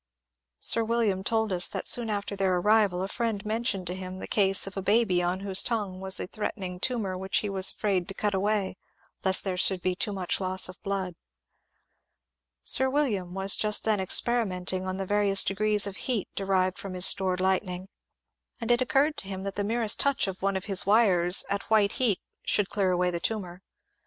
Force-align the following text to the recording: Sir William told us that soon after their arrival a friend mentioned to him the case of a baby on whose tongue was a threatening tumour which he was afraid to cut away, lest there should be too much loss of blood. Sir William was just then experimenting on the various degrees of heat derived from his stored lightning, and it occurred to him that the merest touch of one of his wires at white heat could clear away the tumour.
Sir 0.59 0.83
William 0.83 1.23
told 1.23 1.51
us 1.53 1.67
that 1.67 1.85
soon 1.85 2.09
after 2.09 2.35
their 2.35 2.55
arrival 2.55 3.03
a 3.03 3.07
friend 3.07 3.45
mentioned 3.45 3.85
to 3.85 3.93
him 3.93 4.17
the 4.17 4.25
case 4.25 4.65
of 4.65 4.75
a 4.75 4.81
baby 4.81 5.21
on 5.21 5.41
whose 5.41 5.61
tongue 5.61 5.99
was 5.99 6.19
a 6.19 6.25
threatening 6.25 6.79
tumour 6.79 7.15
which 7.15 7.37
he 7.41 7.49
was 7.51 7.69
afraid 7.69 8.07
to 8.07 8.15
cut 8.15 8.33
away, 8.33 8.77
lest 9.23 9.43
there 9.43 9.57
should 9.57 9.79
be 9.83 9.95
too 9.95 10.11
much 10.11 10.41
loss 10.41 10.67
of 10.67 10.81
blood. 10.81 11.13
Sir 12.63 12.89
William 12.89 13.35
was 13.35 13.55
just 13.55 13.83
then 13.83 13.99
experimenting 13.99 14.87
on 14.87 14.97
the 14.97 15.05
various 15.05 15.43
degrees 15.43 15.85
of 15.85 15.97
heat 15.97 16.27
derived 16.33 16.79
from 16.79 16.95
his 16.95 17.05
stored 17.05 17.39
lightning, 17.39 17.87
and 18.59 18.71
it 18.71 18.81
occurred 18.81 19.17
to 19.17 19.27
him 19.27 19.43
that 19.43 19.53
the 19.53 19.63
merest 19.63 19.99
touch 19.99 20.25
of 20.27 20.41
one 20.41 20.57
of 20.57 20.65
his 20.65 20.83
wires 20.83 21.45
at 21.47 21.69
white 21.69 21.91
heat 22.01 22.19
could 22.51 22.69
clear 22.71 22.89
away 22.89 23.11
the 23.11 23.19
tumour. 23.19 23.61